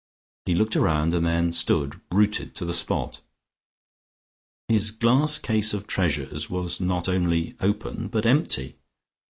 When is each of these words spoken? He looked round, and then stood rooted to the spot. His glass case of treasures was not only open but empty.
He 0.47 0.55
looked 0.55 0.73
round, 0.73 1.13
and 1.13 1.27
then 1.27 1.53
stood 1.53 2.01
rooted 2.11 2.55
to 2.55 2.65
the 2.65 2.73
spot. 2.73 3.21
His 4.67 4.89
glass 4.89 5.37
case 5.37 5.75
of 5.75 5.85
treasures 5.85 6.49
was 6.49 6.79
not 6.81 7.07
only 7.07 7.55
open 7.59 8.07
but 8.07 8.25
empty. 8.25 8.77